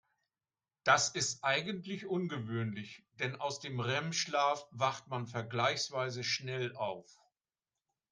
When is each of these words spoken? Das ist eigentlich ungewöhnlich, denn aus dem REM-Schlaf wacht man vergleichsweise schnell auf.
Das 0.83 1.09
ist 1.09 1.43
eigentlich 1.43 2.07
ungewöhnlich, 2.07 3.03
denn 3.19 3.35
aus 3.35 3.59
dem 3.59 3.79
REM-Schlaf 3.79 4.65
wacht 4.71 5.07
man 5.09 5.27
vergleichsweise 5.27 6.23
schnell 6.23 6.75
auf. 6.75 7.19